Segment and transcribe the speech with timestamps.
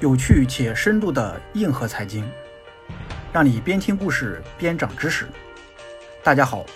[0.00, 2.24] 有趣且深度的硬核财经，
[3.32, 5.28] 让你边听故事边长知识。
[6.22, 6.66] 大家好，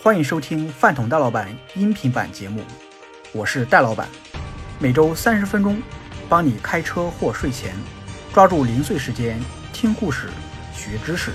[0.00, 2.62] 欢迎收听饭桶戴老板音频版节目，
[3.32, 4.06] 我是戴老板，
[4.78, 5.82] 每周三十分钟，
[6.28, 7.74] 帮你开车或睡前
[8.32, 9.40] 抓住零碎时间
[9.72, 10.28] 听故事
[10.72, 11.32] 学知识。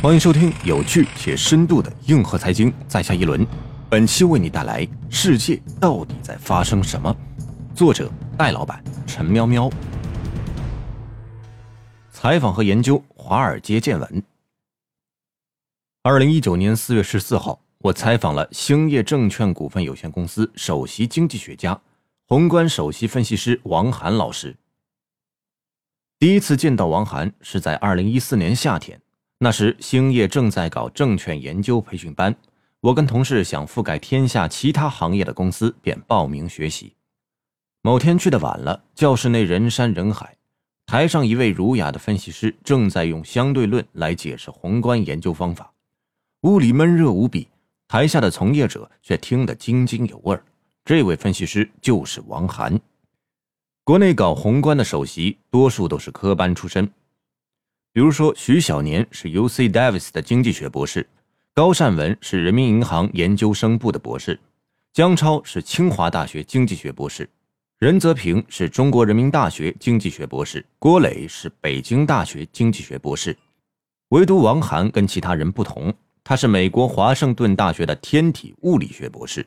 [0.00, 3.44] 欢迎收听有趣且深度的硬核财经，在下一轮。
[3.90, 7.14] 本期为你带来：世界到底在发生什么？
[7.74, 9.70] 作者戴老板陈喵喵。
[12.10, 14.22] 采访和研究华尔街见闻。
[16.02, 21.80] 二零一九年四月十四号，我采访了兴业证券股份有限公司首席经济学家、
[22.26, 24.56] 宏观首席分析师王涵老师。
[26.18, 29.00] 第一次见到王涵是在二零一四年夏天。
[29.38, 32.34] 那时，兴业正在搞证券研究培训班，
[32.80, 36.94] 我跟同事想覆盖天下其他行业的公司，便报名学习。
[37.86, 40.34] 某天去的晚了，教室内人山人海，
[40.86, 45.70] 台上一位儒雅的分析师正在用相对论来解释宏观研究方法，
[46.44, 47.46] 屋里闷热无比，
[47.86, 50.34] 台下的从业者却听得津津有味。
[50.82, 52.80] 这位分析师就是王涵。
[53.84, 56.90] 国内搞宏观的首席，多数都是科班出身。
[57.92, 61.06] 比如说，徐小年是 U C Davis 的经济学博士，
[61.52, 64.40] 高善文是人民银行研究生部的博士，
[64.94, 67.28] 姜超是清华大学经济学博士，
[67.84, 73.36] 任泽平是中国人民大学经济学博士，郭磊是北京大学经济学博士。
[74.08, 75.92] 唯独王涵跟其他人不同，
[76.24, 79.46] 他是美国华盛顿大学的天体物理学博士。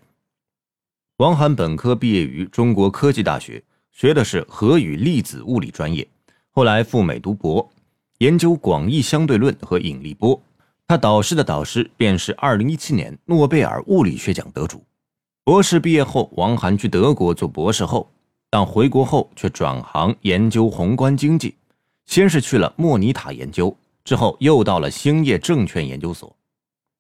[1.18, 6.08] 王涵本科毕业于中国科技大学，学的是核与粒子物理专业，
[6.52, 7.68] 后来赴美读博。
[8.20, 10.40] 研究广义相对论和引力波，
[10.88, 14.84] 他导师的导师便是2017年诺贝尔物理学奖得主。
[15.44, 18.08] 博士毕业后，王涵去德国做博士后，
[18.50, 21.56] 但回国后却转行研究宏观经济。
[22.06, 26.34] 先是去了莫尼塔研究，之后又到了兴业证券研究所。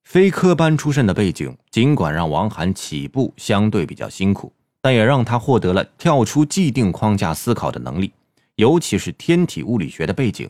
[0.03, 4.51] 非科班出身的背景，尽管让王涵起步相对比较辛苦，
[4.81, 8.11] 但也让他获得了跳出既定框架思考的能力，
[8.55, 10.49] 尤其是天体物理学的背景。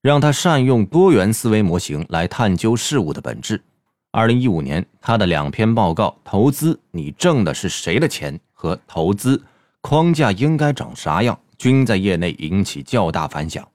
[0.00, 3.60] 让他善用多元思维模型来探究事物的本质。
[4.12, 9.42] 二零一五年，他的两篇报告《投资你挣的是谁的钱》和《投资
[9.80, 13.66] 框架应该长啥样》均在业内引起较大反响。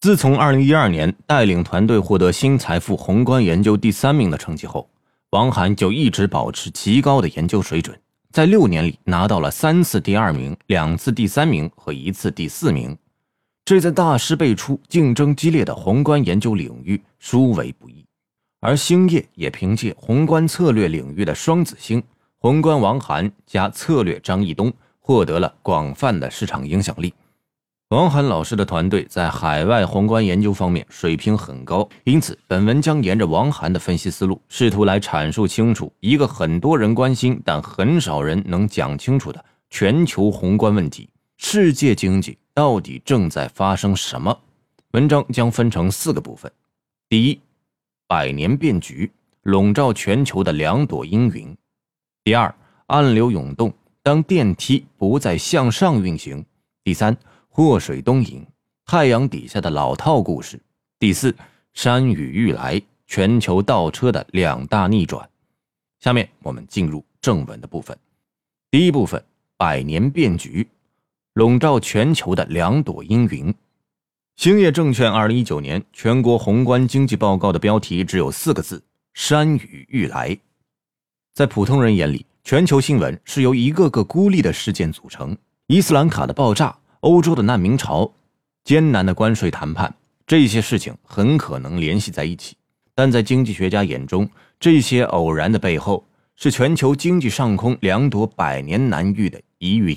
[0.00, 4.88] 自从二零一二年带领团队获得新财富宏观研究第三名的成绩后，
[5.30, 8.00] 王涵就一直保持极高的研究水准，
[8.32, 12.96] 在六年里拿到了三次第二名、两次第三名和一次第四名。
[13.66, 18.04] 这在大师辈出、竞争激烈的宏观研究领域殊为不易，
[18.60, 22.02] 而兴业也凭借宏观策略领域的双子星——
[22.42, 27.12] 宏观王涵加策略张义东，获得了广泛的市场影响力。
[27.90, 42.38] 王涵老师的团队在海外宏观研究方面水平很高，因此本文将沿着王涵的分析思路，试图来阐述清楚一个很多人关心但很少人能讲清楚的全球宏观问题：世界经济。
[42.54, 44.34] 到底正在发生什么？
[44.92, 46.50] 文章将分成四个部分：
[47.06, 47.38] 第一，
[48.06, 49.12] 百年变局
[49.42, 51.54] 笼罩全球的两朵阴云；
[52.30, 52.54] 第二，
[52.86, 53.74] 暗流涌动，
[54.04, 56.40] 当电梯不再向上运行；
[56.84, 57.16] 第三，
[57.48, 58.46] 祸水东引，
[58.86, 60.56] 太阳底下的老套故事；
[61.00, 61.34] 第四，
[61.72, 65.28] 山雨欲来，全球倒车的两大逆转。
[65.98, 67.98] 下面我们进入正文的部分。
[68.70, 69.20] 第一部分，
[69.56, 70.64] 百年变局。
[71.32, 73.52] 笼罩全球的两朵阴云。
[74.36, 78.80] 兴业证券二零一九年全国宏观经济报告的标题只有四个字：
[79.14, 80.38] 山雨欲来。
[81.32, 85.36] 在普通人眼里，全球新闻是由一个个孤立的事件组成：
[85.68, 88.12] 伊斯兰卡的爆炸、欧洲的难民潮、
[88.64, 89.94] 艰难的关税谈判，
[90.26, 92.56] 这些事情很可能联系在一起。
[92.94, 96.04] 但在经济学家眼中，这些偶然的背后，
[96.36, 99.96] 是全球经济上空两朵百年难遇的疑云。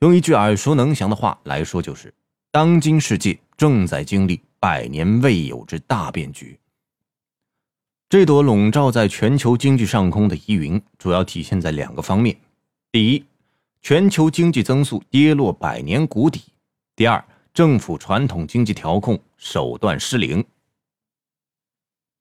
[0.00, 2.12] 用一句耳熟能详的话来说，就是
[2.50, 6.58] 当今世界正在经历百年未有之大变局。
[8.14, 12.36] 这朵笼罩在全球经济上空的疑云，主要体现在两个方面：
[12.92, 13.24] 第一，
[13.82, 16.38] 全球经济增速跌落百年谷底；
[16.94, 20.44] 第二，政府传统经济调控手段失灵。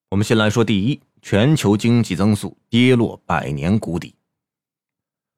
[0.10, 4.16] 我们先来说第一，全球经济增速跌落百年谷底。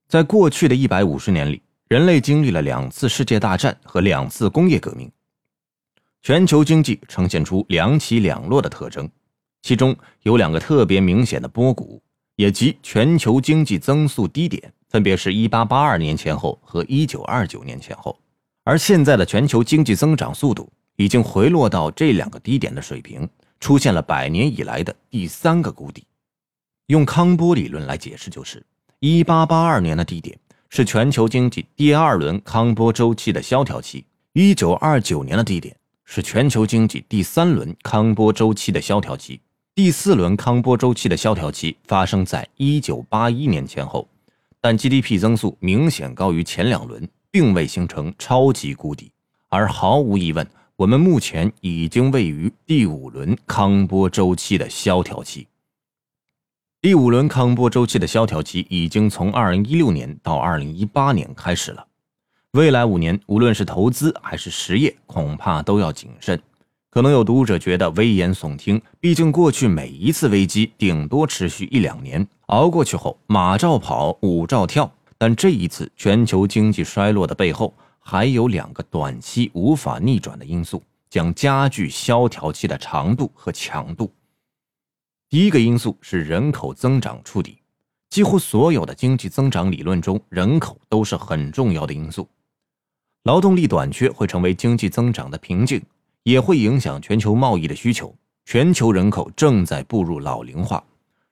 [0.08, 1.62] 在过去的一百五十年里。
[1.90, 5.12] 人类经历了两次世界大战和两次工业革命，
[6.22, 9.08] 全球经济呈现出两起两落的特征，
[9.66, 12.00] 其中有两个特别明显的波谷，
[12.36, 18.16] 也即全球经济增速低点，分别是一八八二年前后和一九二九年前后，
[18.64, 23.28] 而现在的全球经济增长速度已经回落到这两个低点的水平，
[23.60, 26.04] 出现了百年以来的第三个谷底。
[26.86, 28.64] 用康波理论来解释，就是
[29.00, 30.38] 一八八二年的低点
[30.70, 39.42] 是全球经济第二轮康波周期的萧条期，一九二九年的低点是全球经济第三轮康波周期的萧条期，
[39.76, 44.08] 第四轮康波周期的萧条期发生在一九八一年前后。
[44.62, 49.12] 但 GDP 增速明显高于前两轮，并未形成超级谷底，
[49.50, 55.46] 而毫无疑问，我们目前已经位于第五轮康波周期的萧条期。
[56.82, 61.86] 第五轮康波周期的萧条期已经从2016年到2018年开始了，
[62.52, 66.42] 未来五年，无论是投资还是实业，恐怕都要谨慎。
[66.96, 74.90] 可能有读者觉得危言耸听，毕竟过去每一次危机顶多持续一两年，熬过去后马照跑，舞照跳。
[75.18, 84.10] 但这一次全球经济衰落的背后，还有两个短期无法逆转的因素，将加剧萧条期的长度和强度。
[85.30, 87.58] 第一个因素是人口增长触底，
[88.10, 92.26] 几乎所有的经济增长理论中，人口都是很重要的因素。
[93.24, 95.82] 劳动力短缺会成为经济增长的瓶颈。
[96.26, 98.14] 也会影响全球贸易的需求。
[98.46, 100.84] 全球人口正在步入老龄化，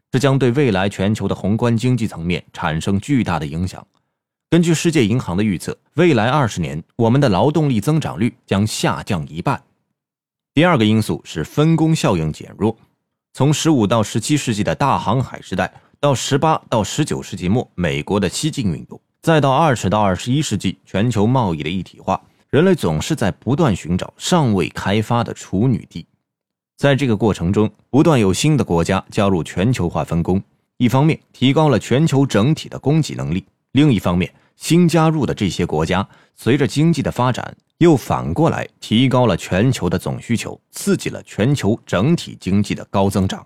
[0.09, 3.85] 这将对未来全球的宏观经济层面产生巨大的影响。
[4.49, 9.61] 根据世界银行的预测，未来二十年我们的劳动力增长率将下降一半。
[10.53, 12.77] 第二个因素是分工效应减弱。
[13.33, 22.21] 从十五到十七世纪的大航海时代，到十八到十九世纪末美国的西进运动，再到二十到二十一世纪全球贸易的一体化。
[22.53, 26.05] 人类总是在不断寻找尚未开发的处女地，
[26.77, 30.39] 在这个过程中，不断有新的国家加入全球化分工。
[30.77, 43.43] 一方面提高了全球整体的供给能力，另一方面，新加入的这些国家随着经济的发展，又反过来提高了全球的总需求，刺激了全球整体经济的高增长。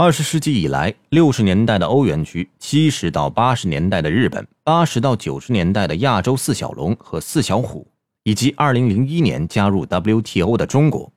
[0.00, 7.84] 二十世纪以来，六十年代的欧元区，七十到八十年代的日本，八十到九十年代的亚洲四小龙和四小虎，
[8.22, 11.12] 以及二零零一年加入 WTO 的中国，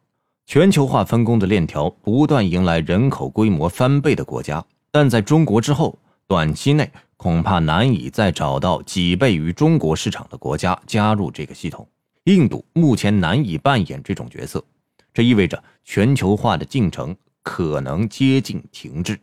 [0.48, 4.66] 全球化分工的链条不断迎来人口规模翻倍的国家。
[4.90, 5.96] 但在中国之后，
[6.26, 11.88] 短期内恐怕难以再找到几倍于中国市场的国家加入这个系统。
[12.24, 14.66] 印度目前难以扮演这种角色，
[15.14, 17.16] 这意味着全球化的进程。
[17.44, 19.20] 可能接近停滞。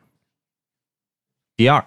[1.57, 1.85] 第二，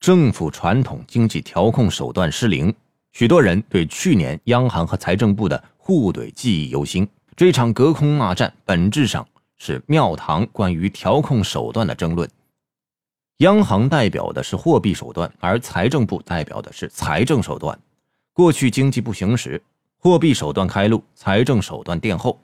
[0.00, 2.74] 政府传统经济调控手段失灵，
[3.12, 7.06] 许多人对去年央行和财政部的互怼记忆犹新。
[7.36, 9.26] 这场隔空骂战本质上
[9.58, 12.28] 是庙堂关于调控手段的争论。
[13.38, 17.78] 央行代表的是货币手段，而财政部代表的是财政手段。
[18.32, 19.62] 过去经济不行时，
[19.98, 22.40] 货币手段开路，财政手段垫后。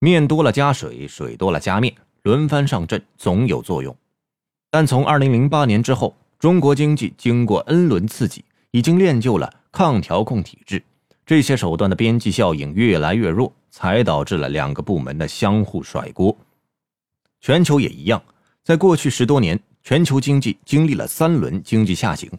[0.00, 1.94] 面多了加水，水多了加面。
[2.22, 3.94] 轮番上阵总有作用，
[4.70, 10.82] 但从2008年之后，中国经济经过 N 轮刺激，已经练就了抗调控体质。
[11.24, 16.36] 这些手段的边际效应越来越弱，才导致了两个部门的相互甩锅。
[17.40, 18.22] 全球也一样，
[18.64, 22.30] 在过去十多年，全球经济经历了三轮经济下行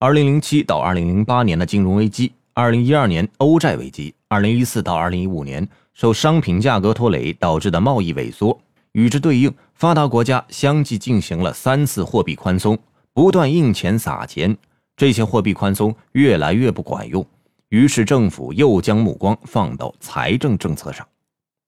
[0.00, 8.58] ：2007到2008年的金融危机，2012年欧债危机，2014到2015年受商品价格拖累导致的贸易萎缩。
[8.94, 12.78] 与之对应，发达国家相继进行了三次货币宽松，
[13.12, 14.56] 不断印钱撒钱。
[14.96, 17.26] 这些货币宽松越来越不管用，
[17.70, 21.04] 于是政府又将目光放到财政政策上。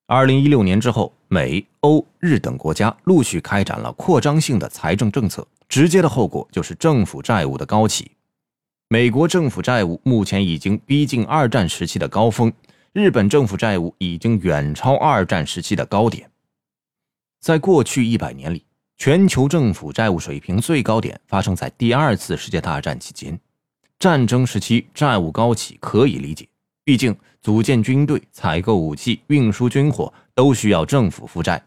[0.06, 8.12] 二零一六年之后，美、欧、日等国家陆续开展了扩张性的财政政策，直接的后果就是政府债务的高企。
[8.88, 12.52] 美国政府债务目前已经逼近二战时期的高峰，
[12.92, 16.30] 日本政府债务已经远超二战时期的高点。
[17.40, 18.64] 在过去一百年里，
[18.97, 23.38] 全球政府债务水平最高点发生在第二次世界大战期间。
[23.99, 26.49] 战争时期债务高企可以理解，
[26.85, 31.62] 毕竟组建军队、采购武器、运输军火都需要政府负债。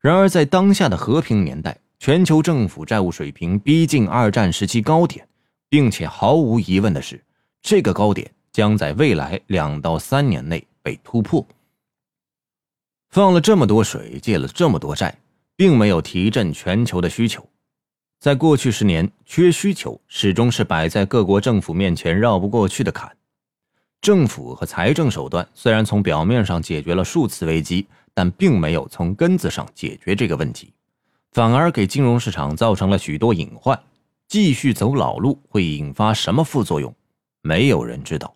[0.00, 5.26] 然而，在当下的和平年代，全球政府债务水平逼近二战时期高点，
[5.68, 7.22] 并且毫无疑问的是，
[7.62, 11.46] 这个高点将在未来两到三年内被突破。
[13.14, 15.16] 放了这么多水，借了这么多债，
[15.54, 17.48] 并没有提振全球的需求。
[18.18, 23.16] 在过去十年，缺需求始终是摆在各国政府面前绕不过去的坎。
[24.00, 30.72] 政府和财政手段虽然从表面上解决了数次危机，但并没有从根子上解决这个问题，
[31.30, 33.80] 反而给金融市场造成了许多隐患。
[34.26, 36.92] 继续走老路会引发什么副作用？
[37.42, 38.34] 没有人知道。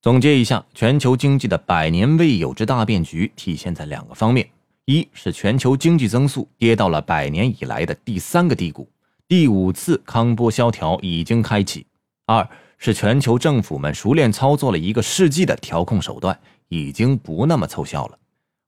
[0.00, 4.48] 总结一下，全球经济的百年未有之大变局体现在两个方面：
[4.84, 8.88] 一是全球经济增速跌到了百年以来的第三个低谷，
[9.26, 11.84] 第五次康波萧条已经开启；
[12.26, 16.38] 二是全球政府们熟练操作了一个世纪的调控手段，
[16.68, 18.16] 已经不那么凑效了。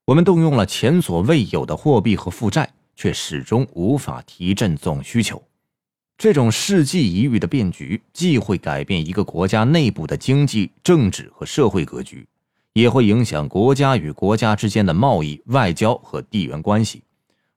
[0.03, 5.41] 我们动用了前所未有的货币和负债，却始终无法提振总需求。
[6.21, 12.27] 这种世纪一遇的变局，既会改变一个国家内部的经济、政治和社会格局，
[12.73, 17.01] 也会影响国家与国家之间的贸易、外交和地缘关系。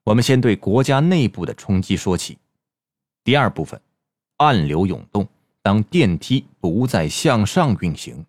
[0.03, 2.39] 我们先对国家内部的冲击说起。
[3.23, 3.79] 第二部分，
[4.39, 5.29] 暗流涌动。
[5.61, 8.25] 当电梯不再向上运行，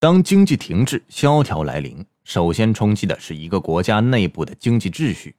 [0.00, 5.36] 当经济停滞、萧条来临，首先冲击的是一个国家内部的经济秩序。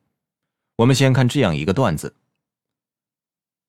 [0.77, 2.13] 我们先看这样一个段子：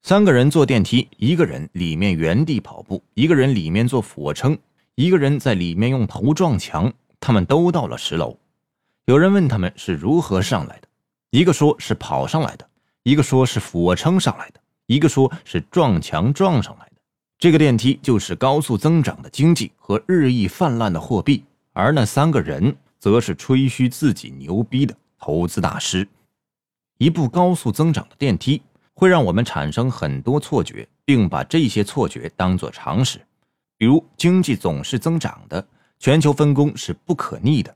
[0.02, 4.57] 三个人坐电梯，一个人里面原地跑步，一个人里面做俯卧撑，
[4.95, 6.93] 一个人在里面用头撞墙。
[7.21, 8.38] 他们都到了十楼。
[9.07, 10.88] 有人问他们是如何上来的，
[11.31, 12.69] 一个说是跑上来的，
[13.02, 14.61] 一个说是俯卧撑上来的。
[14.87, 17.00] 一个说是撞墙撞上来的，
[17.38, 26.09] 这个电梯就是高速增长的经济和日益泛滥的货币，而那三个人则是吹嘘自己牛逼的投资大师。
[26.99, 28.62] 一部高速增长的电梯
[28.99, 33.21] 会让我们产生很多错觉，并把这些错觉当作常识，
[33.76, 35.64] 比如经济总是增长的，
[36.00, 37.73] 全球分工是不可逆的，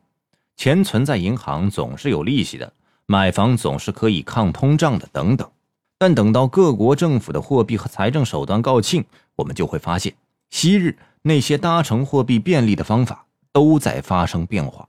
[0.57, 2.73] 钱存在银行总是有利息的，
[3.07, 5.49] 买房总是可以抗通胀的，等等。
[5.97, 9.05] 但等到各国政府的货币和财政手段告罄，
[9.37, 10.13] 我们就会发现，
[10.51, 14.89] 昔日那些搭乘货币便利的方法都在发生变化。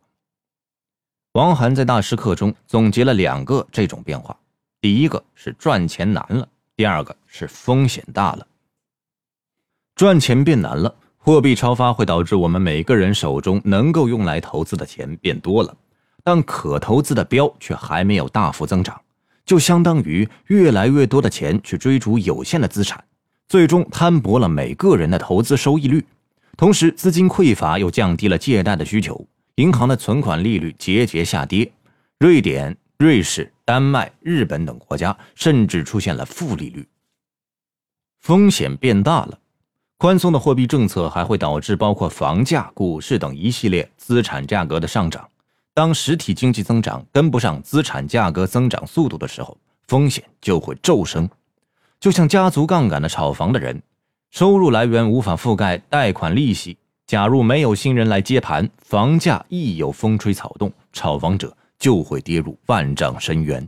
[1.34, 4.36] 王涵在大师课中总结了两个这种变化：
[4.84, 8.46] 第一个是赚钱难了，第二个是风险大了。
[9.96, 15.74] 赚钱变难了，货币超发会导致我们每个人手中能够用来投资的钱变多了，
[16.22, 19.00] 但可投资的标却还没有大幅增长。
[19.46, 23.02] 就相当于越来越多的钱去追逐有限的资产，
[23.48, 26.06] 最终摊薄了每个人的投资收益率。
[26.58, 29.26] 同时，资金匮乏又降低了借贷的需求，
[29.56, 31.72] 银行的存款利率节节下跌。
[32.20, 36.88] 瑞典、瑞士、丹麦、日本等国家甚至出现了负利率，
[38.22, 39.40] 风险变大了。
[39.98, 45.30] 宽松的货币政策还会导致包括房价、股市等一系列资产价格的上涨。
[45.74, 49.58] 当实体经济增长跟不上资产价格增长速度的时候，
[49.88, 51.30] 风险就会骤升。
[52.00, 53.82] 就像家族杠杆的炒房的人，
[54.30, 56.78] 收入来源无法覆盖贷款利息。
[57.08, 63.68] 假如没有新人来接盘，房价一有风吹草动，炒房者就会跌入万丈深渊。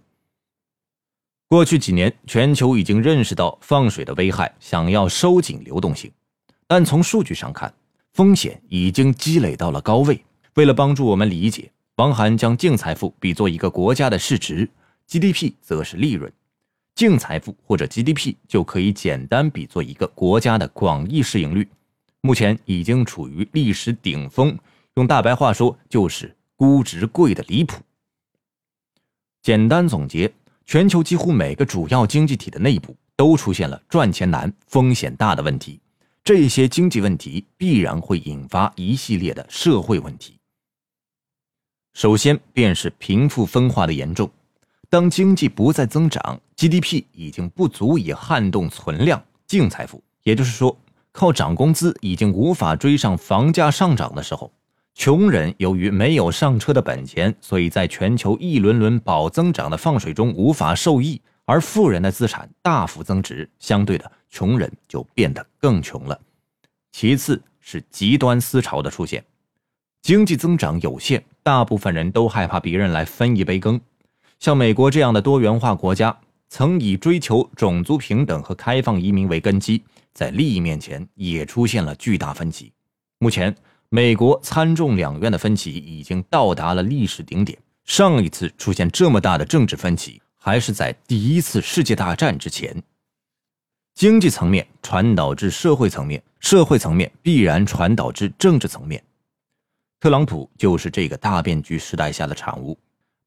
[1.47, 6.11] 过去几年，全球已经认识到放水的危害，想要收紧流动性，
[6.67, 7.73] 但从数据上看，
[8.13, 10.23] 风险已经积累到了高位。
[10.55, 11.71] 为了帮助我们理解。
[11.97, 14.69] 王涵将净财富比作一个国家的市值
[15.07, 16.29] ，GDP 则是利润。
[16.93, 21.65] 净财富或者 GDP 就可以简单比作一个国家的广义市盈率，
[22.19, 24.59] 目前已经处于历史顶峰。
[24.95, 27.81] 用大白话说，就是估值贵的离谱。
[29.45, 30.33] 简单总结，
[30.65, 35.79] 全球几乎每个主要经济体的内部都出现了赚钱难、风险大的问题。
[36.23, 40.39] 这些经济问题必然会引发一系列的社会问题。
[41.93, 44.27] 首先便是贫富分化的严重。
[44.89, 50.75] 当经济不再增长，GDP 已经不足以撼动存量净财富，也就是说，
[51.11, 54.51] 靠涨工资已经无法追上房价上涨的时候，
[54.95, 66.17] 穷人由于没有上车的本钱，所以在全球一轮轮保增长的放水中无法受益，而富人的资产大幅增值，相对的，穷人就变得更穷了。
[66.93, 69.23] 其次是极端思潮的出现，
[70.01, 71.23] 经济增长有限。
[71.43, 73.79] 大部分人都害怕别人来分一杯羹，
[74.39, 79.83] 像美国这样的多元化国家，曾以追求种族平等和开放移民为根基，
[80.13, 82.71] 在利益面前也出现了巨大分歧。
[83.19, 83.55] 目前，
[83.89, 87.57] 美国参众两院的分歧已经到达了历史顶点。
[87.85, 92.81] 上一次出现这么大的政治分歧，还是在第一次世界大战之前。
[93.93, 99.01] 经济层面传导至社会层面，社会层面必然传导至政治层面。
[99.99, 102.77] 特朗普就是这个大变局时代下的产物。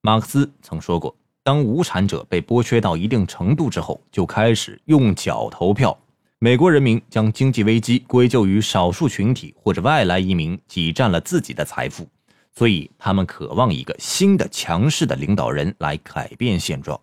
[0.02, 5.96] 马克思曾说过：“当无产者被剥削到一定程度之后，就开始用脚投票。”
[6.40, 12.08] 美国人民将经济危机归咎于少数群体或者外来移民挤占了自己的财富，
[12.54, 17.00] 所以他们渴望一个新的强势的领导人来改变现状。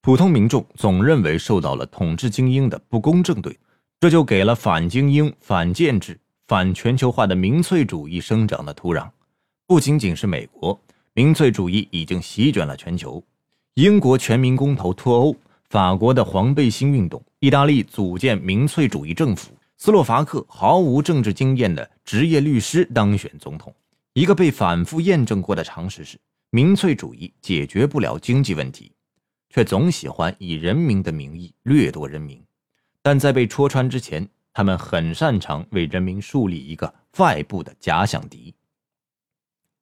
[0.00, 3.58] 普通民众总认为受到了统治精英的不公正对，
[3.98, 6.16] 这就给了反精英、反建制、
[6.46, 9.10] 反全球化的民粹主义生长的土壤。
[9.66, 10.80] 不仅仅是美国，
[11.14, 13.20] 民粹主义已经席卷了全球。
[13.74, 15.36] 英国全民公投脱欧，
[15.68, 23.74] 法国的黄背心运动，意大利组建民粹主义政府，斯洛伐克毫无政治经验的职业律师当选总统。
[24.12, 26.16] 一个被反复验证过的常识是，
[26.50, 28.92] 民粹主义解决不了经济问题，
[29.50, 32.40] 却总喜欢以人民的名义掠夺人民。
[33.02, 38.54] 但在被戳穿之前，他们很擅长为人民树立一个外部的假想敌。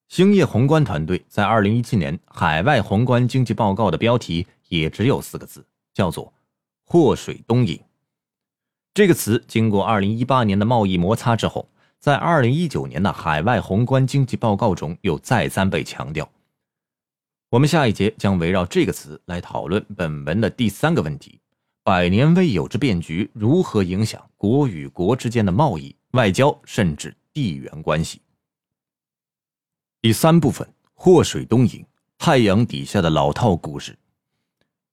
[0.09, 5.62] 兴业宏观团队在二零一七年海外宏观经济报告的标题也只有四个字，
[5.93, 6.33] 叫做
[6.93, 7.81] “祸水东引”。
[8.93, 11.71] 这个词经过二零一八年的贸易摩擦之后，
[12.01, 16.29] 在二零一九年的海外宏观经济报告中又再三被强调。
[17.51, 21.39] 我们下一节将围绕这个词来讨论本文的第三个问题：
[21.85, 28.21] 百年未有之变局如何影响国与国之间的贸易、外交，甚至地缘关系？
[30.01, 31.87] 第三部分，祸水东引，
[32.19, 33.97] 太阳底下的老套故事。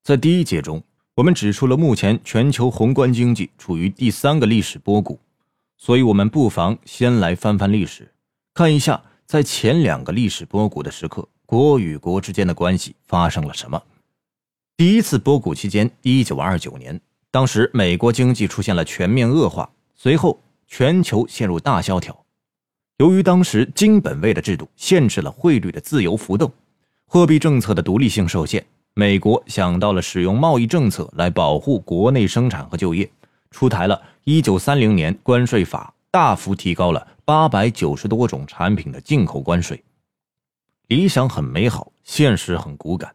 [0.04, 0.82] 在第一节中，
[1.18, 5.20] 我们指出了目前全球宏观经济处于第三个历史波谷，
[5.76, 8.14] 所以我们不妨先来翻翻历史，
[8.54, 13.82] 看一下在前两个历史波谷的时刻，国与国之间的关系发生了什么。
[14.76, 22.16] 第一次波谷期间，一九二九年，当时美国经济出现了全面恶化，随后全球陷入大萧条。
[22.98, 26.54] 由于当时金本位的制度限制了汇率的自由浮动，
[27.08, 28.64] 货币政策的独立性受限，
[29.00, 33.08] 美国想到了使用贸易政策来保护国内生产和就业，
[33.52, 39.84] 出台了1930年关税法，大幅提高了890多种产品的进口关税。
[40.88, 43.14] 理想很美好，现实很骨感。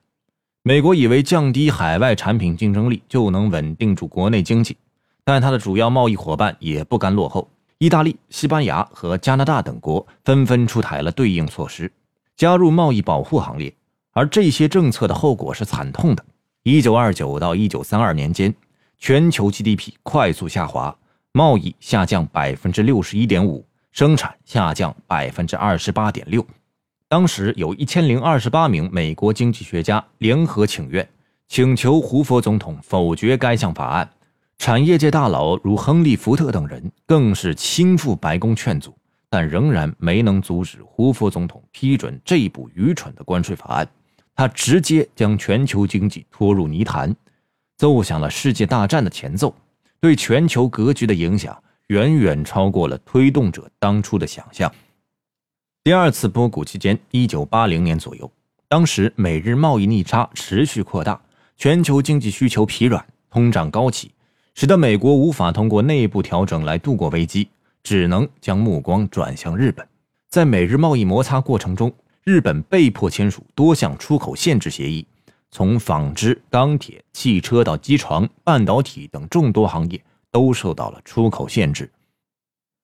[0.62, 4.77] 美国以为降低海外产品竞争力就能稳定住国内经济，
[5.25, 7.51] 但它的主要贸易伙伴也不甘落后。
[7.79, 11.90] 意大利、西班牙和加拿大等国纷纷出台了对应措施，
[12.37, 13.75] 加入贸易保护行列。
[14.12, 16.25] 而这些政策的后果是惨痛的。
[16.62, 18.55] 一九二九到一九三二年间，
[18.98, 20.96] 全球 GDP 快速下滑，
[21.33, 26.46] 贸易下降百分之六十一点五，生产下降百分之二十八点六。
[27.09, 31.07] 当时有一千零二十八名美国经济学家联合请愿，
[31.48, 34.09] 请求胡佛总统否决该项法案。
[34.59, 38.94] 产业界大佬如亨利·福特等人更是亲赴白宫劝阻，
[39.29, 43.88] 但仍然没能阻止胡佛总统批准这部愚蠢的关税法案。
[44.35, 47.14] 他直接将全球经济拖入泥潭，
[47.77, 49.55] 奏响了世界大战的前奏，
[50.01, 54.73] 对全球格局的影响远远超过了推动者当初的想象。
[55.85, 58.31] 第二次波谷期间，一九八零年左右，
[58.68, 61.21] 当时美日贸易逆差持续扩大，
[61.57, 64.12] 全球经济需求疲软，通胀高企。
[64.55, 67.49] 使得美国无法通过内部调整来度过危机，
[67.83, 69.87] 只能将目光转向日本。
[70.29, 71.92] 在美日贸易摩擦过程中，
[72.24, 75.04] 日本被迫签署多项出口限制协议，
[75.50, 81.90] 从纺织、钢铁、汽车到机床、半导体等众多行业都受到了出口限制。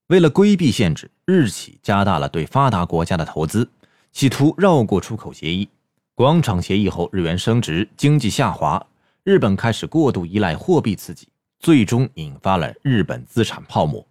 [0.09, 3.70] 为了规避限制，日企加大了对发达国家的投资，
[4.11, 5.68] 企图绕过出口协议。
[6.16, 8.85] 广场协议后，日元升值，经济下滑，
[9.22, 11.29] 日本开始过度依赖货币刺激。
[11.61, 14.05] 最终引发了日本资产泡沫。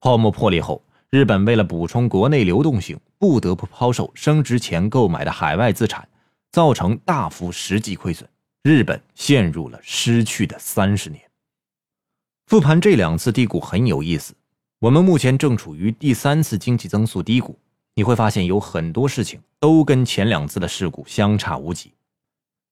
[0.00, 6.08] 泡沫破裂后，日本为了补充国内流动性，不得不抛售升值前购买的海外资产，
[6.50, 8.28] 造成大幅实际亏损。
[8.64, 11.22] 日本陷入了失去的三十年。
[12.48, 14.34] 复盘这两次低谷很有意思。
[14.80, 17.56] 我们目前正处于第三次经济增速低谷，
[17.94, 21.92] 你会发现有很多事情都跟前两次的事故相差无几。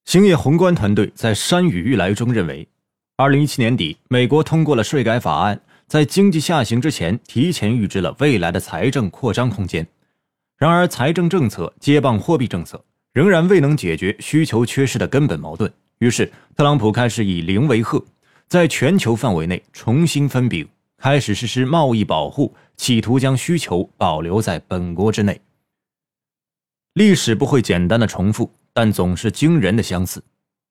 [0.06, 2.66] 兴业宏观团队在山雨欲来中认为。
[3.14, 9.86] 二零一七年底，美国通过了税改法案，在经济下行之前，提前预知了未来的财政扩张空间。
[10.60, 15.72] 然而，财政政策接棒货币政策，仍然未能解决需求缺失的根本矛盾。
[16.00, 18.04] 于是，特朗普开始以零为贺，
[18.46, 20.68] 在全球范围内重新分饼，
[20.98, 25.40] 开始实施贸易保护，企图将需求保留在本国之内。
[26.92, 30.22] 历史不会简单的重复，但总是惊人的相似。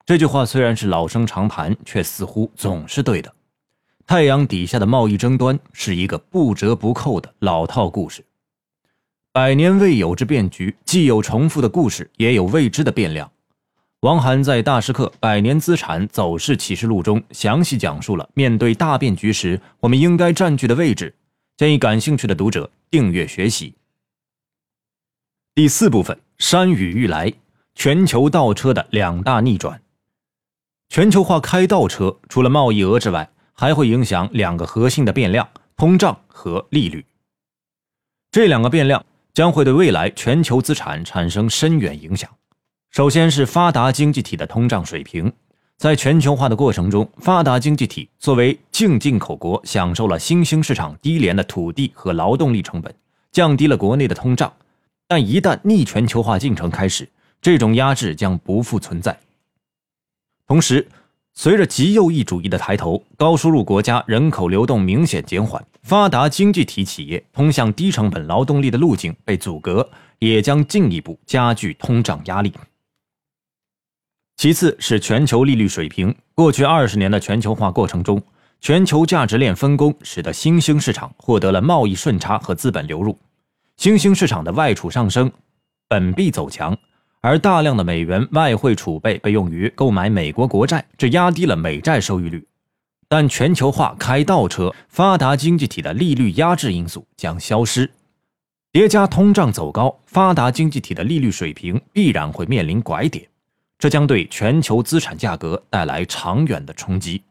[0.05, 3.33] 这句话虽然是老生常谈，却似乎总是对的。
[4.05, 8.23] 太阳底下的贸易争端是一个不折不扣的老套故事。
[9.31, 13.31] 百年未有之变局，既有重复的故事，也有未知的变量。
[13.99, 21.13] 王涵在《大师课·百年资产走势启示录》中详细讲述了面对大变局时我们应该占据的位置，
[21.57, 23.75] 建议感兴趣的读者订阅学习。
[25.53, 27.31] 第四部分：山雨欲来，
[27.75, 29.79] 全球倒车的两大逆转。
[30.89, 37.05] 全球化开倒车，除了贸易额之外，还会影响两个核心的变量：通胀和利率。
[38.31, 39.05] 这两个变量
[39.39, 42.29] 将会对未来全球资产产生深远影响。
[42.91, 45.31] 首先是发达经济体的通胀水平。
[45.77, 52.93] 在全球化的过程中，发达经济体作为净进口国，享受了新兴市场低廉的土地和劳动力成本，
[53.31, 54.51] 降低了国内的通胀。
[55.07, 57.07] 但一旦逆全球化进程开始，
[57.41, 59.17] 这种压制将不复存在。
[60.45, 60.85] 同时，
[61.33, 69.89] 随着极右翼主义的抬头，高收入国家人口流动明显减缓，发达经济体企业通向低成本劳动力的路径被阻隔，
[70.19, 72.53] 也将进一步加剧通胀压力。
[74.37, 76.15] 其次是全球利率水平。
[76.33, 78.21] 过去二十年的全球化过程中，
[78.61, 83.17] 全球价值链分工使得新兴市场获得了贸易顺差和资本流入，
[83.77, 85.31] 新兴市场的外储上升，
[85.87, 86.77] 本币走强。
[87.21, 92.47] 而大量的美元外汇储备被用于购买美国国债，这压低了美债收益率。
[93.09, 97.91] 但全球化开倒车，发达经济体的利率压制因素将消失，
[98.71, 103.27] 叠加通胀走高，发达经济体的利率水平必然会面临拐点，
[103.77, 107.23] 这将对全球资产价格带来长远的冲击。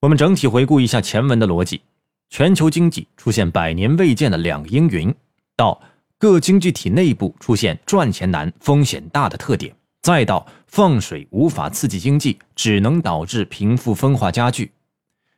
[0.00, 1.82] 我们整体回顾一下前文的逻辑：
[2.30, 5.14] 全球经济出现百年未见的两阴云，
[5.56, 5.82] 到。
[6.22, 14.72] 各经济体内部出现赚钱难、风险大的特点，再到放水无法刺激经济，只能导致贫富分化加剧。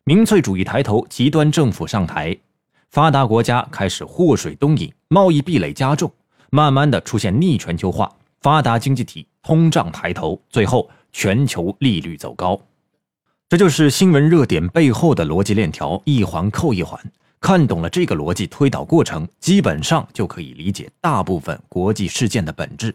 [0.04, 2.36] 民粹主义抬头，极端政府上台，
[2.90, 6.12] 发达国家开始祸水东引，贸易壁垒加重，
[6.50, 12.60] 慢慢的出现逆全球化，发达经济体通胀抬头，最后全球利率走高。
[13.48, 16.98] 这就是新闻热点背后的逻辑链条，一环扣一环。
[17.40, 22.94] 看懂了这个逻辑推导过程，基本上就可以理解大部分国际事件的本质。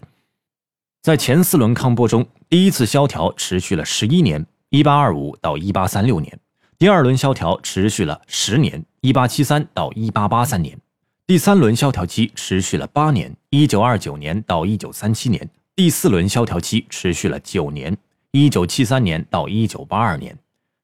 [1.08, 6.38] 在前四轮康波中，第一次萧条持续了十一年（一八二五到一八三六年），
[6.78, 10.78] 第二轮萧条持续了十年（一八七三到一八八三年），
[11.26, 17.96] 第三轮萧条期持续了八年（一九二九年到一九三七年），第四轮萧条期持续了九年
[18.32, 20.38] （一九七三年到一九八二年），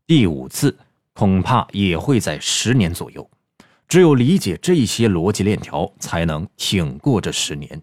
[0.08, 0.78] 第五次
[1.12, 3.30] 恐怕也会在十年左右。
[3.90, 7.82] 只有理解这些逻辑链条，才能挺过这十年。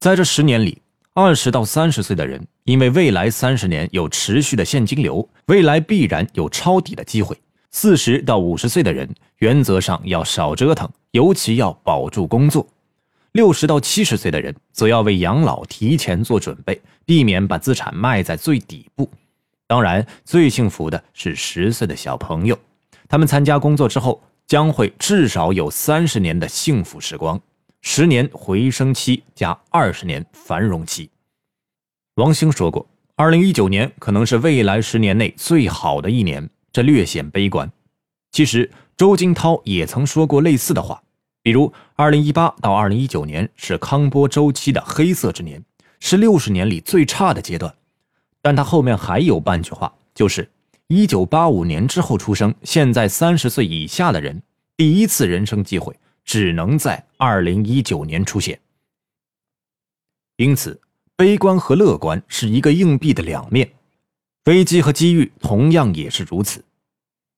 [0.00, 0.82] 在这十年里，
[1.16, 7.36] 二十到三十岁的人，因为未来三十年有持续的现金流，未来必然有抄底的机会；
[7.70, 12.66] 四十到五十岁的人，原则上要少折腾，尤其要保住工作；
[13.30, 19.08] 六十到七十岁的人，则要为养老提前做准备，避免把资产卖在最底部。
[19.68, 22.58] 当然，最幸福的是十岁的小朋友，
[23.08, 24.20] 他们参加工作之后。
[24.46, 27.40] 将会至少有三十年的幸福时光，
[27.86, 31.10] 十年回升期加二十年繁荣期。
[32.14, 37.70] 王兴说过，二零一九年可能是未来十年内最好的一年，这略显悲观。
[38.32, 41.02] 其实，周金涛也曾说过类似的话，
[41.42, 45.62] 比如二零一八到二零一九年是康波周期的黑色之年，
[46.00, 47.72] 是六十年里最差的阶段。
[48.40, 50.50] 但他后面还有半句话，就是。
[50.86, 54.42] 一九八五年之后出生，现在三十岁以下的人，
[54.74, 55.94] 第一次人生机会
[56.24, 58.60] 只能在二零一九年出现。
[60.36, 60.80] 因此，
[61.16, 63.72] 悲观和乐观是一个硬币的两面，
[64.46, 66.64] 危机和机遇同样也是如此。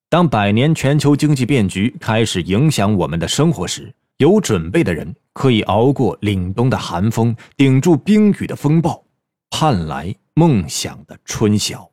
[0.08, 9.04] 当百年全球经济变局开始影响我们的生活时，有准备的人可以熬过凛冬的寒风，顶住冰雨的风暴，
[9.50, 11.90] 盼来梦想的春晓。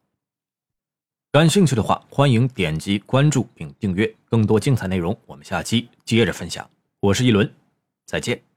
[1.31, 5.17] 感兴趣的话，欢迎点击关注并订阅更多精彩内容。
[5.25, 6.69] 我们下期接着分享。
[7.03, 7.53] 我是一轮，
[8.05, 8.52] 再见。